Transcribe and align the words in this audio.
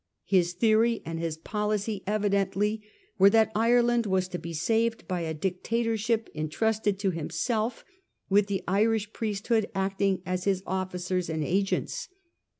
His 0.25 0.53
theory 0.53 1.03
and 1.05 1.19
his 1.19 1.37
policy 1.37 2.01
evidently 2.07 2.81
were 3.19 3.29
that 3.29 3.51
Ireland 3.53 4.07
was 4.07 4.27
to 4.29 4.39
be 4.39 4.51
saved 4.51 5.07
by 5.07 5.21
a 5.21 5.33
dictatorship 5.35 6.27
entrusted 6.33 6.97
to 6.97 7.11
himself, 7.11 7.85
with 8.27 8.47
the 8.47 8.63
Irish 8.67 9.13
priesthood 9.13 9.69
acting 9.75 10.23
as 10.25 10.45
his 10.45 10.63
officers 10.65 11.29
and 11.29 11.43
agents. 11.43 12.09